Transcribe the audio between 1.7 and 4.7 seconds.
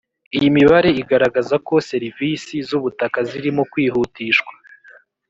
serivisi z ubutaka zirimo kwihutishwa